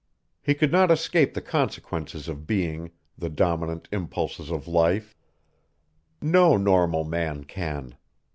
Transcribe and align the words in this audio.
He 0.41 0.55
could 0.55 0.71
not 0.71 0.89
escape 0.89 1.35
the 1.35 1.43
consequences 1.45 2.27
of 2.27 2.47
being, 2.47 2.89
the 3.19 3.29
dominant 3.29 3.87
impulses 3.91 4.49
of 4.49 4.67
life. 4.67 5.15
No 6.23 6.57
normal 6.57 7.03
man 7.03 7.43
can. 7.43 7.95